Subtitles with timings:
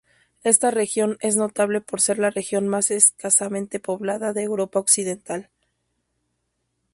[0.43, 5.51] Esta región es notable por ser la región más escasamente poblada de Europa Occidental.